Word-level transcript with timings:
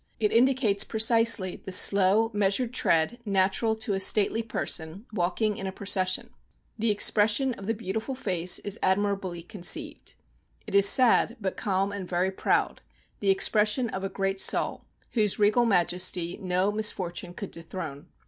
It 0.19 0.33
indicates 0.33 0.83
precisely 0.83 1.57
the 1.57 1.71
slow, 1.71 2.31
measured 2.33 2.73
tread 2.73 3.19
natural 3.23 3.75
to 3.75 3.93
a 3.93 3.99
stately 3.99 4.41
person 4.41 5.05
walking 5.13 5.57
in 5.57 5.67
a 5.67 5.71
proces 5.71 6.13
sion. 6.13 6.31
The 6.79 6.89
expression 6.89 7.53
of 7.53 7.67
the 7.67 7.75
beautiful 7.75 8.15
foce 8.15 8.59
is 8.63 8.79
admirably 8.81 9.43
conceiv^ 9.43 10.15
It 10.65 10.73
is 10.73 10.89
sad) 10.89 11.37
but 11.39 11.55
calm, 11.55 11.91
and 11.91 12.09
yor 12.09 12.31
prQud. 12.31 12.79
the 13.19 13.29
exprcssion 13.29 13.89
f 13.89 14.01
a 14.01 14.05
S 14.05 14.11
rea 14.19 14.31
*l 14.31 14.37
soul, 14.39 14.85
whose 15.11 15.37
regal 15.37 15.65
majesty 15.65 16.39
no 16.41 16.71
misfor 16.71 17.13
tune 17.13 17.35
could 17.35 17.51
dethrone. 17.51 18.07